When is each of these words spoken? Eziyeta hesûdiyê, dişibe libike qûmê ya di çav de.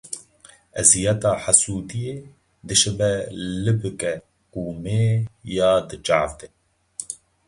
Eziyeta 0.79 1.31
hesûdiyê, 1.43 2.15
dişibe 2.67 3.11
libike 3.63 4.13
qûmê 4.51 5.01
ya 5.55 5.71
di 5.87 5.97
çav 6.05 6.29
de. 6.39 6.47